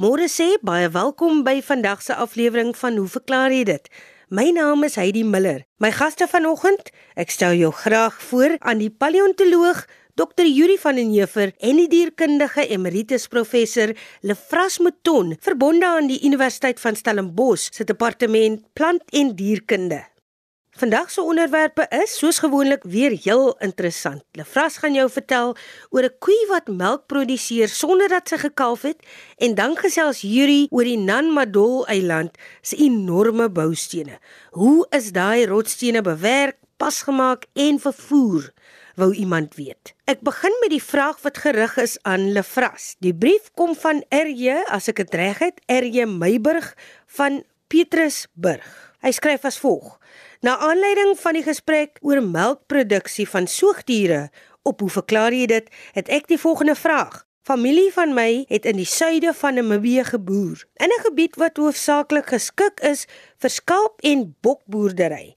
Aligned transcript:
Môre 0.00 0.30
sê 0.32 0.54
baie 0.64 0.86
welkom 0.88 1.42
by 1.44 1.58
vandag 1.60 2.00
se 2.00 2.14
aflewering 2.16 2.70
van 2.72 2.94
Hoe 2.96 3.10
verklaar 3.14 3.52
jy 3.52 3.66
dit? 3.68 3.88
My 4.32 4.46
naam 4.56 4.86
is 4.86 4.94
Heidi 4.96 5.26
Miller. 5.28 5.66
My 5.76 5.90
gaste 5.92 6.24
vanoggend, 6.24 6.88
ek 7.20 7.34
stel 7.34 7.58
jou 7.58 7.68
graag 7.82 8.16
voor 8.30 8.54
aan 8.64 8.80
die 8.80 8.88
paleontoloog 8.88 9.82
Dr. 10.16 10.48
Yuri 10.48 10.78
van 10.80 10.96
den 10.96 11.12
Heever 11.12 11.52
en 11.60 11.82
die 11.82 11.90
dierkundige 11.92 12.64
emeritus 12.72 13.28
professor 13.28 13.92
Lefras 14.24 14.78
Mouton, 14.80 15.34
verbonde 15.36 15.92
aan 15.92 16.08
die 16.08 16.22
Universiteit 16.24 16.80
van 16.80 16.96
Stellenbosch 16.96 17.68
se 17.76 17.84
departement 17.84 18.64
plant 18.72 19.04
en 19.12 19.34
dierkunde. 19.36 20.00
Vandag 20.80 21.10
se 21.10 21.20
onderwerpe 21.20 21.84
is 21.92 22.14
soos 22.16 22.38
gewoonlik 22.40 22.82
weer 22.88 23.12
heel 23.22 23.50
interessant. 23.58 24.22
Lefras 24.32 24.78
gaan 24.80 24.94
jou 24.96 25.10
vertel 25.12 25.50
oor 25.90 26.04
'n 26.08 26.16
koei 26.24 26.46
wat 26.48 26.72
melk 26.72 27.06
produseer 27.06 27.68
sonder 27.68 28.08
dat 28.08 28.28
sy 28.28 28.36
gekalf 28.36 28.82
het 28.82 29.04
en 29.36 29.54
dan 29.54 29.76
gesels 29.76 30.20
Yuri 30.20 30.66
oor 30.70 30.84
die 30.84 30.96
Nanmadol 30.96 31.86
eiland 31.86 32.30
se 32.62 32.76
enorme 32.76 33.50
boustene. 33.50 34.18
Hoe 34.50 34.86
is 34.90 35.12
daai 35.12 35.46
rotstene 35.46 36.00
bewerk, 36.02 36.56
pasgemaak 36.76 37.44
en 37.52 37.78
vervoer? 37.78 38.52
Wou 38.96 39.14
iemand 39.14 39.54
weet. 39.54 39.92
Ek 40.04 40.20
begin 40.20 40.56
met 40.60 40.70
die 40.70 40.82
vraag 40.82 41.20
wat 41.20 41.38
gerig 41.38 41.76
is 41.76 41.98
aan 42.02 42.32
Lefras. 42.32 42.96
Die 43.00 43.14
brief 43.14 43.50
kom 43.54 43.76
van 43.76 44.04
RJ, 44.08 44.64
as 44.66 44.88
ek 44.88 44.96
dit 44.96 45.14
reg 45.14 45.38
het, 45.38 45.60
RJ 45.66 46.04
Meiburg 46.04 46.74
van 47.06 47.44
Petrusburg. 47.66 48.89
Hy 49.00 49.14
skryf 49.16 49.46
as 49.48 49.56
volg: 49.56 49.96
Na 50.44 50.58
aanleiding 50.60 51.14
van 51.16 51.36
die 51.38 51.44
gesprek 51.44 51.96
oor 52.04 52.20
melkproduksie 52.20 53.24
van 53.28 53.46
soogdiere, 53.48 54.28
op 54.68 54.80
hoe 54.84 54.90
verklaar 54.92 55.32
jy 55.32 55.46
dit? 55.48 55.70
Het 55.96 56.10
ek 56.12 56.28
die 56.28 56.40
volgende 56.40 56.74
vraag. 56.76 57.22
Familie 57.48 57.88
van 57.94 58.12
my 58.12 58.44
het 58.50 58.68
in 58.68 58.76
die 58.76 58.88
suide 58.88 59.32
van 59.34 59.56
Namibië 59.56 60.04
geboer, 60.04 60.66
in 60.76 60.92
'n 60.92 61.04
gebied 61.06 61.36
wat 61.40 61.56
hoofsaaklik 61.56 62.28
geskik 62.28 62.80
is 62.80 63.06
vir 63.40 63.50
skaap 63.50 64.04
en 64.04 64.36
bokboerdery. 64.40 65.34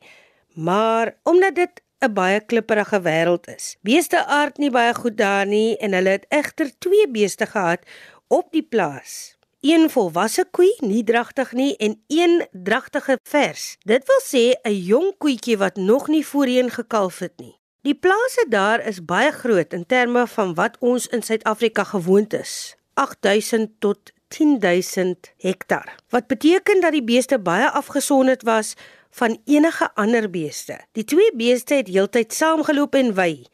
Maar 0.55 1.15
omdat 1.23 1.55
dit 1.55 1.81
'n 2.03 2.13
baie 2.13 2.39
klipprige 2.39 2.99
wêreld 3.01 3.47
is, 3.47 3.77
beeste 3.81 4.25
aard 4.25 4.57
nie 4.57 4.71
baie 4.71 4.93
goed 4.93 5.17
daar 5.17 5.45
nie 5.45 5.77
en 5.77 5.93
hulle 5.93 6.09
het 6.09 6.25
egter 6.29 6.67
twee 6.79 7.07
beeste 7.07 7.45
gehad 7.45 7.79
op 8.27 8.51
die 8.51 8.67
plaas 8.69 9.32
een 9.63 9.89
volwasse 9.89 10.43
koei, 10.51 10.73
nie 10.83 11.03
dragtig 11.07 11.53
nie 11.55 11.75
en 11.77 11.93
een 12.07 12.41
dragtige 12.51 13.15
vers. 13.23 13.77
Dit 13.87 14.03
wil 14.09 14.21
sê 14.23 14.43
'n 14.63 14.75
jong 14.91 15.13
koetjie 15.17 15.57
wat 15.57 15.75
nog 15.75 16.07
nie 16.07 16.25
voorheen 16.25 16.69
gekalf 16.69 17.19
het 17.19 17.33
nie. 17.37 17.55
Die 17.81 17.95
plase 17.95 18.45
daar 18.49 18.85
is 18.87 19.05
baie 19.05 19.31
groot 19.31 19.73
in 19.73 19.85
terme 19.85 20.27
van 20.27 20.53
wat 20.53 20.77
ons 20.79 21.07
in 21.07 21.21
Suid-Afrika 21.21 21.83
gewoond 21.83 22.33
is. 22.33 22.75
8000 22.93 23.69
tot 23.79 24.11
10000 24.27 25.31
hektar. 25.37 25.95
Wat 26.09 26.27
beteken 26.27 26.81
dat 26.81 26.91
die 26.91 27.03
beeste 27.03 27.39
baie 27.39 27.69
afgesonderd 27.69 28.43
was 28.43 28.73
van 29.09 29.41
enige 29.45 29.89
ander 29.93 30.29
beeste. 30.29 30.79
Die 30.91 31.03
twee 31.03 31.31
beeste 31.35 31.73
het 31.73 31.87
heeltyd 31.87 32.33
saamgeloop 32.33 32.95
en 32.95 33.13
wy. 33.13 33.45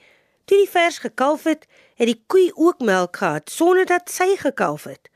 Toe 0.46 0.58
die 0.58 0.70
vers 0.70 0.98
gekalf 0.98 1.44
het, 1.44 1.66
het 1.96 2.08
die 2.08 2.24
koei 2.28 2.52
ook 2.54 2.80
melk 2.80 3.18
gehad 3.18 3.50
sonder 3.50 3.86
dat 3.86 4.10
sy 4.10 4.36
gekalf 4.36 4.84
het. 4.84 5.10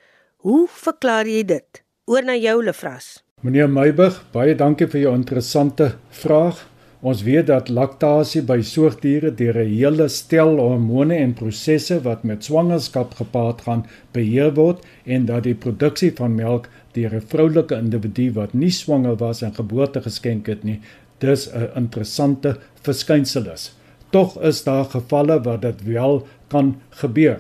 Hoe 0.44 0.66
verklaar 0.68 1.24
jy 1.24 1.46
dit? 1.48 1.80
Oor 2.12 2.26
na 2.28 2.34
jou 2.36 2.58
Lefras. 2.68 3.22
Meneer 3.48 3.70
Meybig, 3.72 4.18
baie 4.34 4.52
dankie 4.60 4.90
vir 4.92 5.00
jou 5.06 5.14
interessante 5.16 5.86
vraag. 6.12 6.58
Ons 7.00 7.22
weet 7.24 7.48
dat 7.48 7.72
laktasie 7.72 8.42
by 8.44 8.58
soogdiere 8.60 9.32
deur 9.32 9.56
'n 9.62 9.72
hele 9.72 10.10
stel 10.10 10.60
hormone 10.60 11.16
en 11.16 11.34
prosesse 11.34 12.02
wat 12.04 12.26
met 12.26 12.44
swangerskap 12.44 13.14
gepaard 13.22 13.62
gaan 13.62 13.86
beheer 14.12 14.52
word 14.60 14.84
en 15.06 15.26
dat 15.26 15.44
die 15.44 15.56
produksie 15.56 16.12
van 16.12 16.36
melk 16.36 16.68
deur 16.92 17.16
'n 17.16 17.22
vroulike 17.22 17.76
individu 17.76 18.34
wat 18.34 18.54
nie 18.54 18.72
swanger 18.72 19.16
was 19.16 19.44
en 19.44 19.56
geboorte 19.56 20.02
geskenk 20.02 20.48
het 20.48 20.64
nie, 20.64 20.82
dis 21.20 21.48
'n 21.54 21.72
interessante 21.76 22.58
verskynsel 22.82 23.50
is. 23.54 23.72
Tog 24.12 24.42
is 24.42 24.64
daar 24.64 24.86
gevalle 24.86 25.42
waar 25.42 25.60
dit 25.60 25.84
wel 25.84 26.28
kan 26.50 26.76
gebeur. 26.90 27.40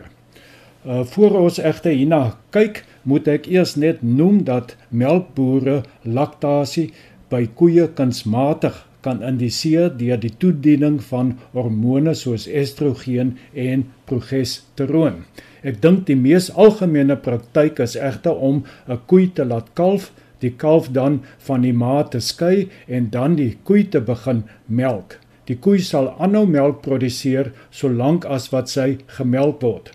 Uh 0.85 1.03
voor 1.03 1.39
ons 1.39 1.57
egter 1.57 1.91
hierna 1.91 2.38
kyk, 2.50 2.83
moet 3.03 3.27
ek 3.27 3.47
eers 3.51 3.75
net 3.75 4.01
noem 4.03 4.43
dat 4.47 4.75
melkbore 4.89 5.81
laktasie 6.03 6.89
by 7.29 7.45
koeie 7.59 7.87
kunsmatig 7.97 8.83
kan 9.03 9.23
indiseer 9.27 9.89
deur 9.99 10.19
die 10.19 10.31
toediening 10.39 10.99
van 11.09 11.33
hormone 11.55 12.13
soos 12.15 12.45
estrogen 12.47 13.33
en 13.53 13.85
progesteroon. 14.09 15.23
Ek 15.63 15.79
dink 15.83 16.05
die 16.07 16.19
mees 16.19 16.49
algemene 16.65 17.17
praktyk 17.25 17.81
is 17.83 17.95
egter 18.09 18.39
om 18.49 18.63
'n 18.87 18.99
koei 19.07 19.27
te 19.35 19.45
laat 19.45 19.73
kalf, 19.79 20.11
die 20.39 20.53
kalf 20.63 20.89
dan 20.91 21.21
van 21.47 21.61
die 21.61 21.73
ma 21.73 22.03
te 22.03 22.19
skei 22.19 22.69
en 22.87 23.09
dan 23.09 23.35
die 23.35 23.57
koei 23.63 23.83
te 23.83 24.01
begin 24.01 24.43
melk. 24.67 25.19
Die 25.47 25.55
koei 25.55 25.79
sal 25.79 26.07
aanhou 26.19 26.45
melk 26.47 26.81
produseer 26.81 27.51
solank 27.71 28.25
as 28.25 28.49
wat 28.51 28.69
sy 28.69 28.97
gemelk 29.17 29.61
word. 29.61 29.91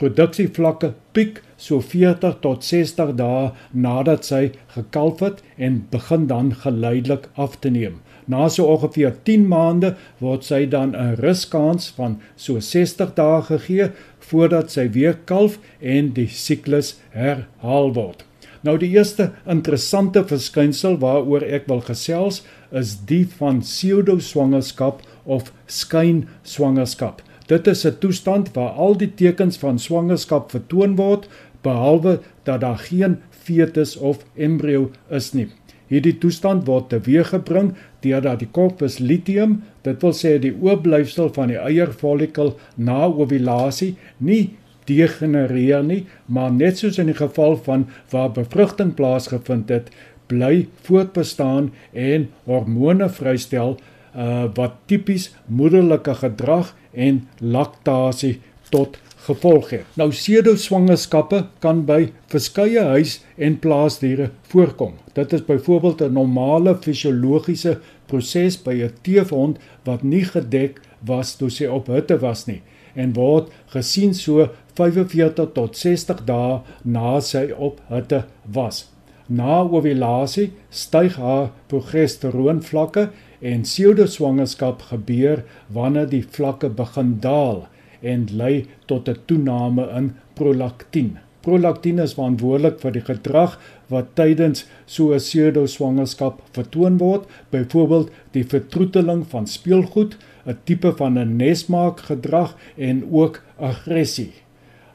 Produksievlakke 0.00 0.94
piek 1.12 1.42
so 1.60 1.80
40 1.84 2.38
tot 2.44 2.64
60 2.64 3.10
dae 3.18 3.50
nadat 3.86 4.24
sy 4.24 4.46
gekalf 4.72 5.20
het 5.20 5.42
en 5.58 5.82
begin 5.92 6.24
dan 6.30 6.54
geleidelik 6.62 7.28
af 7.36 7.58
te 7.60 7.72
neem. 7.74 7.98
Na 8.26 8.48
so 8.48 8.64
ongeveer 8.72 9.12
10 9.28 9.44
maande 9.50 9.92
word 10.22 10.46
sy 10.48 10.64
dan 10.64 10.94
'n 10.96 11.20
ruskans 11.20 11.90
van 11.98 12.16
so 12.36 12.60
60 12.60 13.14
dae 13.14 13.42
gegee 13.42 13.90
voordat 14.30 14.70
sy 14.70 14.88
weer 14.88 15.18
kalf 15.24 15.58
en 15.80 16.12
die 16.14 16.28
siklus 16.28 16.96
herhaal 17.12 17.92
word. 17.94 18.24
Nou 18.62 18.76
die 18.78 18.92
eerste 18.92 19.32
interessante 19.48 20.24
verskynsel 20.24 20.98
waaroor 21.00 21.42
ek 21.42 21.68
wil 21.68 21.80
gesels 21.80 22.42
is 22.70 22.96
die 23.08 23.26
van 23.38 23.60
pseudoswangerskap 23.60 25.02
of 25.24 25.52
skynswangerskap. 25.66 27.22
Dit 27.50 27.66
is 27.66 27.84
'n 27.86 27.98
toestand 27.98 28.52
waar 28.54 28.68
al 28.68 28.96
die 28.96 29.14
tekens 29.14 29.58
van 29.58 29.78
swangerskap 29.78 30.50
vertoon 30.50 30.96
word, 30.96 31.28
behalwe 31.62 32.20
dat 32.42 32.60
daar 32.60 32.78
geen 32.78 33.18
fetus 33.30 33.96
of 33.96 34.24
embrio 34.34 34.90
is 35.08 35.32
nie. 35.32 35.48
Hierdie 35.86 36.18
toestand 36.18 36.66
word 36.66 36.88
teweeggebring 36.88 37.72
deurdat 38.00 38.38
die 38.38 38.48
korpus 38.50 38.98
luteum, 38.98 39.62
dit 39.82 40.02
wil 40.02 40.12
sê 40.12 40.38
die 40.38 40.54
oorblyfsel 40.60 41.32
van 41.34 41.48
die 41.48 41.58
eierfollikel 41.58 42.54
na 42.76 43.04
ovulasie, 43.04 43.96
nie 44.18 44.50
degenereer 44.84 45.82
nie, 45.82 46.06
maar 46.26 46.52
net 46.52 46.78
soos 46.78 46.98
in 46.98 47.06
die 47.06 47.18
geval 47.18 47.56
van 47.56 47.88
waar 48.10 48.30
bevrugting 48.30 48.94
plaasgevind 48.94 49.68
het, 49.68 49.90
bly 50.26 50.68
voortbestaan 50.86 51.72
en 51.92 52.28
hormone 52.44 53.08
vrystel 53.08 53.76
uh, 54.16 54.48
wat 54.54 54.72
tipies 54.86 55.30
moederlike 55.46 56.14
gedrag 56.14 56.74
en 56.92 57.28
laktasie 57.38 58.40
tot 58.70 58.98
gevolg 59.26 59.70
het. 59.70 59.84
Nou 60.00 60.08
pseudoswangerskappe 60.10 61.44
kan 61.58 61.84
by 61.86 62.10
verskeie 62.32 62.82
huis- 62.94 63.20
en 63.36 63.58
plaasdiere 63.58 64.30
voorkom. 64.52 64.94
Dit 65.12 65.32
is 65.32 65.44
byvoorbeeld 65.44 66.00
'n 66.00 66.12
normale 66.12 66.76
fisiologiese 66.80 67.78
proses 68.06 68.62
by 68.62 68.74
'n 68.82 68.92
teefhond 69.02 69.58
wat 69.84 70.02
nie 70.02 70.24
gedek 70.24 70.80
was 71.00 71.36
toe 71.36 71.50
sy 71.50 71.64
op 71.64 71.86
hitte 71.86 72.18
was 72.18 72.46
nie 72.46 72.62
en 72.94 73.12
word 73.14 73.50
gesien 73.74 74.14
so 74.14 74.48
45 74.78 75.52
tot 75.54 75.76
60 75.76 76.24
dae 76.28 76.60
na 76.84 77.18
sy 77.24 77.50
op 77.56 77.80
hitte 77.90 78.24
was. 78.54 78.88
Na 79.30 79.60
ovulasie 79.62 80.50
styg 80.74 81.18
haar 81.22 81.50
progesteroonvlakke 81.70 83.10
en 83.40 83.64
pseudoswangerskap 83.64 84.82
gebeur 84.90 85.44
wanneer 85.72 86.08
die 86.08 86.24
vlakke 86.36 86.68
begin 86.68 87.16
daal 87.24 87.66
en 88.00 88.28
lei 88.32 88.66
tot 88.86 89.08
'n 89.08 89.16
toename 89.26 89.88
in 89.96 90.12
prolaktien. 90.34 91.18
Prolaktien 91.40 91.98
is 91.98 92.14
verantwoordelik 92.14 92.80
vir 92.80 92.92
die 92.92 93.04
gedrag 93.04 93.58
wat 93.88 94.14
tydens 94.14 94.66
so 94.86 95.12
'n 95.12 95.18
pseudoswangerskap 95.18 96.42
vertoon 96.52 96.98
word, 96.98 97.24
byvoorbeeld 97.50 98.10
die 98.32 98.44
vertroeteling 98.44 99.26
van 99.26 99.46
speelgoed, 99.46 100.16
'n 100.46 100.58
tipe 100.64 100.92
van 100.96 101.18
'n 101.18 101.36
nesmaak 101.36 102.00
gedrag 102.00 102.56
en 102.76 103.04
ook 103.12 103.42
aggressie. 103.56 104.32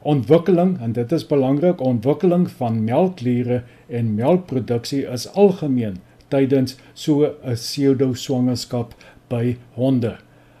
Ontwikkeling 0.02 0.80
en 0.80 0.92
dit 0.92 1.12
is 1.12 1.26
belangrik, 1.26 1.80
ontwikkeling 1.80 2.50
van 2.50 2.84
melkliere 2.84 3.62
en 3.88 4.14
melkproduksie 4.14 5.06
is 5.06 5.32
algemeen 5.34 5.98
tydens 6.28 6.76
so 6.94 7.24
'n 7.24 7.54
pseudoswangerskap 7.54 8.94
by 9.28 9.56
honde 9.74 10.16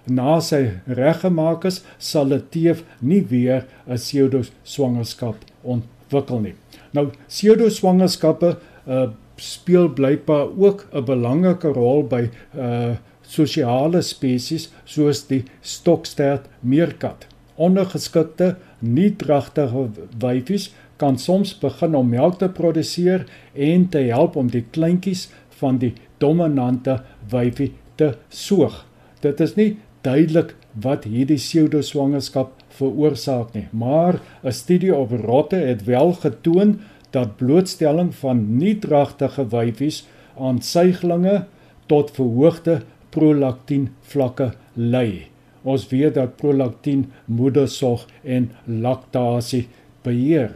na 0.06 0.38
sy 0.40 0.62
reggemaak 0.86 1.64
is, 1.66 1.82
sal 1.98 2.32
'n 2.32 2.46
teef 2.50 2.84
nie 3.00 3.22
weer 3.22 3.66
'n 3.86 3.96
pseudoswangerskap 3.96 5.36
ontwikkel 5.64 6.40
nie. 6.40 6.54
Nou 6.92 7.10
pseudoswangerskappe 7.28 8.56
uh, 8.86 9.10
speel 9.36 9.88
blykbaar 9.88 10.48
ook 10.56 10.86
'n 10.92 11.04
belangrike 11.04 11.68
rol 11.68 12.02
by 12.02 12.30
uh 12.54 12.96
sosiale 13.26 14.02
spesies 14.02 14.68
soos 14.84 15.26
die 15.26 15.44
stokstert 15.60 16.46
meerkat. 16.60 17.26
Ondergeskikte, 17.56 18.56
nie 18.78 19.10
dragtige 19.16 19.88
wyfies 20.20 20.70
kan 20.96 21.18
soms 21.18 21.58
begin 21.58 21.94
om 21.94 22.08
melk 22.08 22.38
te 22.38 22.48
produseer 22.48 23.26
en 23.52 23.88
te 23.88 23.98
help 23.98 24.36
om 24.36 24.46
die 24.46 24.64
kleintjies 24.70 25.28
van 25.60 25.78
die 25.78 25.92
dominante 26.18 27.00
wyfie 27.30 27.72
te 27.94 28.14
soog. 28.28 28.84
Dit 29.20 29.40
is 29.40 29.56
nie 29.56 29.76
duidelik 30.06 30.54
wat 30.82 31.06
hierdie 31.08 31.38
pseudoswangerskap 31.40 32.52
veroorsaak 32.78 33.54
nie, 33.54 33.68
maar 33.72 34.20
'n 34.44 34.52
studie 34.52 34.94
op 34.94 35.10
rotte 35.10 35.56
het 35.56 35.84
wel 35.84 36.12
getoon 36.12 36.80
dat 37.10 37.36
blootstelling 37.36 38.14
van 38.14 38.58
nie-dragtige 38.58 39.48
wyfies 39.48 40.06
aan 40.38 40.60
suiglinge 40.62 41.46
tot 41.86 42.10
verhoogde 42.10 42.82
prolaktin 43.10 43.88
vlakke 44.00 44.52
lei. 44.74 45.26
Ons 45.62 45.88
weet 45.88 46.14
dat 46.14 46.36
prolaktin 46.36 47.06
moedersog 47.24 48.06
en 48.22 48.50
laktasie 48.64 49.66
beheer. 50.02 50.50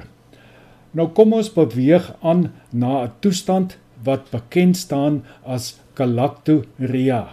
Nou 0.91 1.09
kom 1.15 1.33
ons 1.33 1.53
beweeg 1.55 2.15
aan 2.21 2.53
na 2.71 3.05
'n 3.05 3.13
toestand 3.21 3.79
wat 4.05 4.31
bekend 4.31 4.77
staan 4.77 5.23
as 5.45 5.79
galaktoria. 5.95 7.29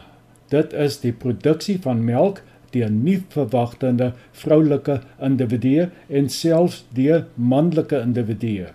Dit 0.52 0.74
is 0.74 1.00
die 1.04 1.12
produksie 1.12 1.78
van 1.84 2.04
melk 2.06 2.42
deur 2.72 2.92
nie 2.92 3.20
verwagtende 3.34 4.12
vroulike 4.36 5.00
individue 5.24 5.90
en 6.10 6.30
selfs 6.30 6.84
deur 6.96 7.26
manlike 7.36 8.00
individue. 8.00 8.72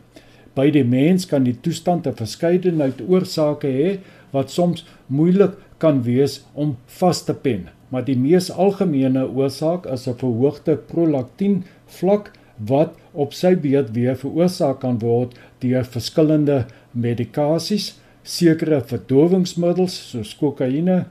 By 0.56 0.68
die 0.72 0.84
mens 0.84 1.26
kan 1.28 1.44
die 1.48 1.56
toestand 1.64 2.06
'n 2.06 2.16
verskeidenheid 2.16 3.00
oorsake 3.08 3.68
hê 3.68 3.98
wat 4.32 4.50
soms 4.50 4.84
moeilik 5.06 5.56
kan 5.78 6.02
wees 6.02 6.42
om 6.54 6.76
vas 6.86 7.24
te 7.24 7.34
pen, 7.34 7.68
maar 7.90 8.04
die 8.04 8.16
mees 8.16 8.50
algemene 8.50 9.24
oorsaak 9.28 9.86
is 9.86 10.06
'n 10.08 10.14
verhoogde 10.14 10.76
prolaktin 10.76 11.64
vlak 11.86 12.32
wat 12.58 12.94
op 13.12 13.32
sy 13.32 13.54
beurt 13.54 13.90
weer 13.96 14.16
veroorsaak 14.16 14.80
kan 14.80 14.98
word 14.98 15.38
deur 15.60 15.84
verskillende 15.84 16.66
medikasies, 16.92 17.98
sekere 18.22 18.80
verdowingsmiddels 18.86 19.94
soos 20.12 20.34
kokaine, 20.38 21.04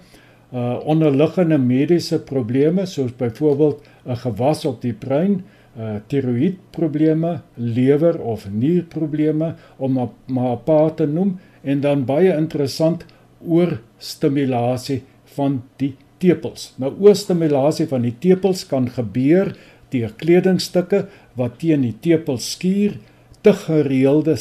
uh 0.51 0.79
onderliggende 0.91 1.57
mediese 1.57 2.19
probleme 2.19 2.85
soos 2.85 3.11
byvoorbeeld 3.17 3.83
'n 4.05 4.15
gewas 4.15 4.65
op 4.65 4.81
die 4.81 4.93
brein, 4.93 5.43
uh 5.77 5.95
tiroïedprobleme, 6.07 7.41
lewer 7.55 8.19
of 8.19 8.47
nierprobleme 8.51 9.55
om 9.77 10.09
maar 10.25 10.55
'n 10.57 10.63
paar 10.63 10.93
te 10.93 11.05
noem 11.05 11.39
en 11.63 11.81
dan 11.81 12.05
baie 12.05 12.35
interessant 12.35 13.05
oorstimulasie 13.47 15.03
van 15.23 15.61
die 15.77 15.95
tepels. 16.17 16.73
Nou 16.77 16.93
oorstimulasie 16.99 17.87
van 17.87 18.01
die 18.01 18.15
tepels 18.19 18.65
kan 18.67 18.89
gebeur 18.89 19.55
deur 19.89 20.13
kledingstukke 20.17 21.05
wat 21.35 21.59
teen 21.59 21.81
die 21.81 21.95
tepels 21.99 22.51
skuur, 22.51 22.97
te 23.41 23.53
gereelde 23.53 24.35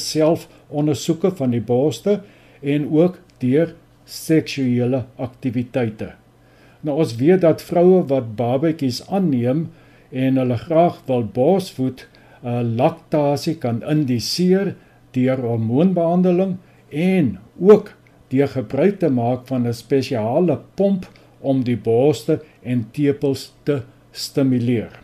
selfondersoeke 0.70 1.30
van 1.36 1.50
die 1.50 1.60
borste 1.60 2.20
en 2.62 2.90
ook 2.92 3.18
deur 3.38 3.74
seksuele 4.04 5.04
aktiwiteite. 5.18 6.14
Nou 6.82 6.98
ons 6.98 7.16
weet 7.16 7.42
dat 7.42 7.62
vroue 7.62 8.04
wat 8.08 8.36
babatjies 8.36 9.02
aanneem 9.08 9.70
en 10.10 10.36
hulle 10.36 10.56
graag 10.56 11.02
wil 11.06 11.24
borsvoed, 11.24 12.06
uh, 12.44 12.62
laktasie 12.62 13.58
kan 13.58 13.82
indiseer 13.82 14.76
deur 15.12 15.40
hormoonbehandeling 15.42 16.56
en 16.90 17.38
ook 17.58 17.94
deur 18.30 18.48
gebruik 18.48 18.98
te 18.98 19.10
maak 19.10 19.46
van 19.46 19.66
'n 19.66 19.74
spesiale 19.74 20.60
pomp 20.74 21.06
om 21.40 21.62
die 21.64 21.76
borste 21.76 22.40
en 22.62 22.86
tepels 22.92 23.52
te 23.64 23.82
stimuleer. 24.12 25.00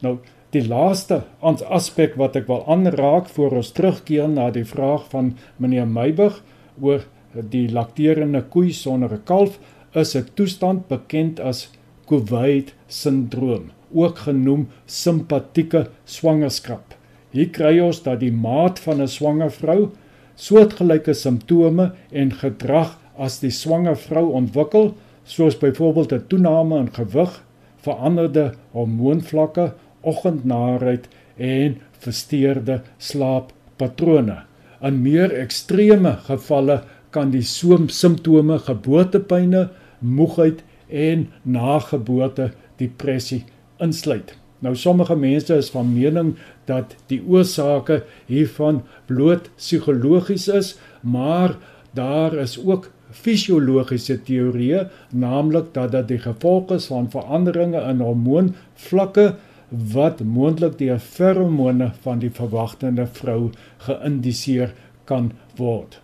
Nou 0.00 0.18
die 0.50 0.66
laaste 0.66 1.22
aspek 1.40 2.16
wat 2.18 2.36
ek 2.36 2.48
wil 2.50 2.64
aanraak 2.66 3.28
voor 3.34 3.60
ons 3.60 3.72
terugkeer 3.72 4.28
na 4.28 4.50
die 4.50 4.66
vraag 4.66 5.06
van 5.12 5.34
meneer 5.58 5.86
Meyburg 5.86 6.40
oor 6.80 7.04
die 7.34 7.68
lakterende 7.70 8.42
koei 8.42 8.72
sonder 8.72 9.12
'n 9.14 9.24
kalf 9.24 9.58
is 9.94 10.16
'n 10.16 10.26
toestand 10.34 10.88
bekend 10.88 11.40
as 11.40 11.68
Kuwait 12.06 12.74
sindroom, 12.88 13.70
ook 13.94 14.18
genoem 14.18 14.68
simpatieke 14.86 15.86
swangerskap. 16.04 16.94
Hier 17.30 17.50
kry 17.50 17.78
ons 17.78 18.02
dat 18.02 18.20
die 18.20 18.32
maat 18.32 18.78
van 18.78 19.00
'n 19.00 19.08
swanger 19.08 19.50
vrou 19.50 19.90
soortgelyke 20.34 21.14
simptome 21.14 21.92
en 22.10 22.32
gedrag 22.32 22.98
as 23.16 23.38
die 23.40 23.50
swanger 23.50 23.96
vrou 23.96 24.32
ontwikkel, 24.32 24.94
soos 25.24 25.58
byvoorbeeld 25.58 26.12
'n 26.12 26.26
toename 26.28 26.78
in 26.78 26.90
gewig, 26.92 27.44
veranderde 27.76 28.54
hormoonvlakke, 28.72 29.72
oggendnaarheid 30.00 31.08
en 31.36 31.78
versteurde 31.98 32.80
slaappatrone. 32.98 34.42
In 34.80 35.02
meer 35.02 35.32
ekstreme 35.36 36.16
gevalle 36.28 36.80
kan 37.10 37.32
die 37.34 37.44
simptome 37.44 38.58
geboortepyne, 38.58 39.68
moegheid 40.00 40.62
en 40.88 41.28
nageboorte 41.42 42.50
depressie 42.80 43.44
insluit. 43.80 44.36
Nou 44.60 44.74
sommige 44.76 45.16
mense 45.16 45.56
is 45.56 45.70
van 45.72 45.92
mening 45.92 46.34
dat 46.68 46.94
die 47.08 47.20
oorsake 47.24 48.02
hiervan 48.28 48.82
bloot 49.08 49.48
psigologies 49.56 50.48
is, 50.48 50.74
maar 51.00 51.56
daar 51.96 52.34
is 52.34 52.58
ook 52.60 52.90
fisiologiese 53.10 54.20
teorieë, 54.22 54.84
naamlik 55.10 55.72
dat 55.74 55.92
dit 55.96 56.12
die 56.12 56.20
gevolg 56.22 56.70
is 56.76 56.86
van 56.92 57.08
veranderinge 57.10 57.80
in 57.90 58.04
hormoonvlakke 58.04 59.32
wat 59.70 60.20
moontlik 60.20 60.78
deur 60.78 60.98
feromone 60.98 61.92
van 62.02 62.18
die 62.18 62.30
verwagtende 62.30 63.06
vrou 63.06 63.50
geïndiseer 63.86 64.74
kan 65.04 65.32
word. 65.56 66.00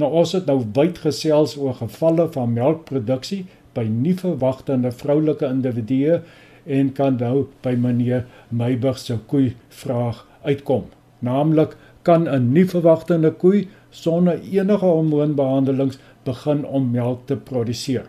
Nou 0.00 0.10
ons 0.22 0.32
het 0.32 0.46
nou 0.48 0.62
wyd 0.74 0.98
gesels 1.04 1.56
oor 1.60 1.76
gevalle 1.80 2.28
van 2.32 2.54
melkproduksie 2.56 3.44
by 3.76 3.84
nie 3.88 4.14
verwagtende 4.18 4.92
vroulike 4.92 5.46
individue 5.46 6.20
en 6.66 6.92
kan 6.96 7.18
nou 7.20 7.46
by 7.64 7.74
meneer 7.76 8.24
Meyburg 8.48 8.98
se 8.98 9.18
koei 9.26 9.54
vraag 9.82 10.24
uitkom. 10.44 10.88
Naamlik 11.20 11.76
kan 12.02 12.28
'n 12.28 12.52
nie 12.52 12.64
verwagtende 12.64 13.30
koei 13.30 13.68
sonder 13.90 14.40
enige 14.40 14.86
hormoonbehandelings 14.86 15.98
begin 16.24 16.64
om 16.64 16.90
melk 16.90 17.26
te 17.26 17.36
produseer. 17.36 18.06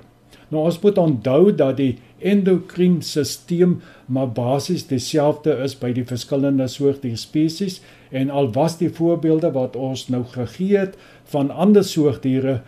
Nou 0.51 0.65
ons 0.67 0.79
moet 0.83 0.97
onthou 0.99 1.55
dat 1.55 1.77
die 1.79 1.93
endokrienstelsel 2.19 3.77
maar 4.11 4.31
basies 4.35 4.83
dieselfde 4.89 5.55
is 5.63 5.77
by 5.79 5.93
die 5.95 6.05
verskillende 6.05 6.67
soorte 6.67 7.11
spesies 7.17 7.79
en 8.11 8.29
al 8.29 8.51
was 8.53 8.77
die 8.81 8.91
voorbeelde 8.91 9.53
wat 9.55 9.77
ons 9.79 10.09
nou 10.11 10.23
gegee 10.33 10.77
het 10.77 10.97
van 11.31 11.51
ander 11.51 11.87
soogdiere 11.87 12.59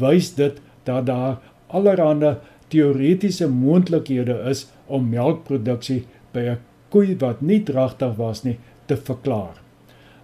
wys 0.00 0.32
dit 0.38 0.56
dat 0.88 1.06
daar 1.06 1.36
allerlei 1.68 2.36
teoretiese 2.72 3.48
moontlikhede 3.52 4.40
is 4.50 4.66
om 4.86 5.10
melkproduksie 5.12 6.04
by 6.32 6.40
'n 6.56 6.58
koei 6.90 7.16
wat 7.20 7.40
nie 7.40 7.62
dragtig 7.62 8.16
was 8.16 8.42
nie 8.44 8.58
te 8.86 8.96
verklaar. 8.96 9.60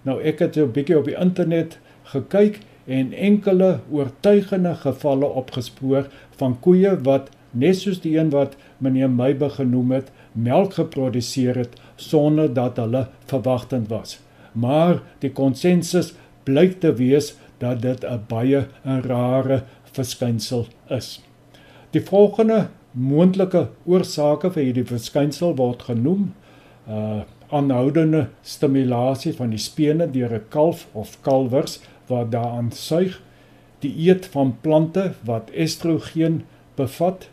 Nou 0.03 0.21
ek 0.23 0.39
het 0.39 0.57
'n 0.57 0.73
bietjie 0.73 0.99
op 0.99 1.05
die 1.05 1.21
internet 1.21 1.79
gekyk 2.05 2.61
en 2.87 3.13
enkele 3.13 3.81
oortuigende 3.91 4.75
gevalle 4.75 5.27
opgespoor 5.27 6.09
van 6.41 6.59
koeie 6.61 6.97
wat 7.07 7.31
net 7.51 7.77
soos 7.77 8.01
die 8.01 8.17
een 8.19 8.31
wat 8.33 8.57
meneer 8.79 9.11
Meybe 9.11 9.51
genoem 9.51 9.93
het, 9.93 10.11
melk 10.33 10.75
geproduseer 10.75 11.57
het 11.57 11.77
sonder 11.97 12.53
dat 12.55 12.77
hulle 12.77 13.07
verwagtend 13.31 13.89
was. 13.89 14.19
Maar 14.53 15.03
die 15.21 15.31
konsensus 15.33 16.15
blyk 16.45 16.81
te 16.81 16.95
wees 16.99 17.35
dat 17.59 17.83
dit 17.83 18.05
'n 18.05 18.25
baie 18.29 18.67
'n 18.85 19.01
rare 19.07 19.63
verskynsel 19.93 20.67
is. 20.89 21.21
Die 21.91 22.01
volgende 22.01 22.69
moontlike 22.91 23.69
oorsake 23.85 24.51
vir 24.51 24.63
hierdie 24.63 24.87
verskynsel 24.89 25.57
word 25.57 25.83
genoem 25.83 26.33
uh 26.89 27.23
aanhoudende 27.53 28.29
stimulasie 28.43 29.35
van 29.37 29.51
die 29.53 29.61
spene 29.61 30.07
deur 30.11 30.33
'n 30.35 30.45
kalf 30.49 30.87
of 30.93 31.19
kalwers 31.21 31.81
wat 32.07 32.31
daaraan 32.33 32.73
suig, 32.73 33.21
die 33.79 34.09
eet 34.09 34.27
van 34.27 34.57
plante 34.61 35.13
wat 35.25 35.51
estrogen 35.51 36.43
bevat, 36.75 37.29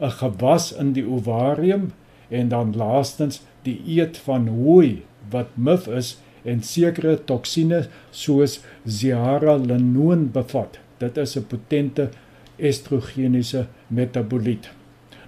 'n 0.00 0.10
gewas 0.10 0.72
in 0.72 0.92
die 0.92 1.06
ovarium 1.06 1.92
en 2.28 2.48
dan 2.48 2.76
laastens 2.76 3.42
die 3.62 3.80
eet 3.86 4.18
van 4.18 4.48
hooi 4.48 5.02
wat 5.30 5.48
mif 5.54 5.86
is 5.86 6.18
en 6.42 6.62
sekere 6.62 7.24
toksine 7.24 7.86
soos 8.10 8.60
zearalenone 8.84 10.30
bevat. 10.32 10.78
Dit 10.98 11.16
is 11.16 11.36
'n 11.36 11.46
potente 11.46 12.08
estrogeniese 12.56 13.66
metaboliet. 13.86 14.70